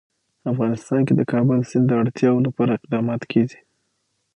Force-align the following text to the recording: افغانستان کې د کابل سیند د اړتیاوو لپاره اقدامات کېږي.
افغانستان 0.51 1.01
کې 1.07 1.13
د 1.15 1.21
کابل 1.31 1.57
سیند 1.69 1.85
د 1.89 1.91
اړتیاوو 2.01 2.45
لپاره 2.47 2.75
اقدامات 2.79 3.21
کېږي. 3.31 3.59